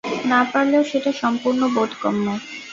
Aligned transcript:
না 0.25 0.39
পারলেও 0.51 0.83
সেটা 0.91 1.11
সম্পূর্ণ 1.21 1.61
বোধগম্য। 1.75 2.25